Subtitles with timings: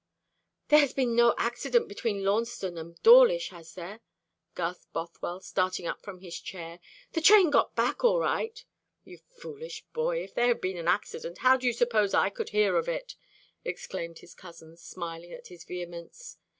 [0.69, 3.99] "There has been no accident between Launceston and Dawlish, has there?"
[4.55, 6.79] gasped Bothwell, starting up from his chair;
[7.11, 8.65] "the train got back all right"
[9.05, 10.23] "You foolish boy!
[10.23, 13.13] If there had been an accident, how do you suppose I could hear of it?"
[13.63, 16.39] exclaimed his cousin, smiling at his vehemence.